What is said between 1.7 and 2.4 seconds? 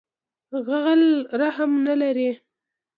نه لری